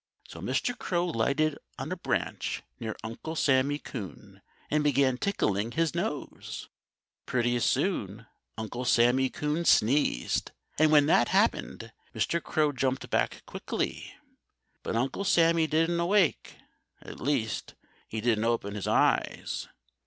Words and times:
So 0.27 0.39
Mr. 0.41 0.75
Crow 0.75 1.05
lighted 1.05 1.59
on 1.77 1.91
a 1.91 1.95
branch 1.95 2.63
near 2.79 2.95
Uncle 3.03 3.35
Sammy 3.35 3.77
Coon 3.77 4.41
and 4.71 4.83
began 4.83 5.19
tickling 5.19 5.73
his 5.73 5.93
nose. 5.93 6.69
Pretty 7.27 7.59
soon 7.59 8.25
Uncle 8.57 8.83
Sammy 8.83 9.29
Coon 9.29 9.63
sneezed. 9.63 10.53
And 10.79 10.91
when 10.91 11.05
that 11.05 11.27
happened, 11.27 11.91
Mr. 12.15 12.41
Crow 12.41 12.71
jumped 12.71 13.11
back 13.11 13.43
quickly. 13.45 14.11
But 14.81 14.95
Uncle 14.95 15.23
Sammy 15.23 15.67
didn't 15.67 15.99
awake 15.99 16.55
at 17.03 17.19
least, 17.19 17.75
he 18.07 18.21
didn't 18.21 18.45
open 18.45 18.73
his 18.73 18.87
eyes. 18.87 19.67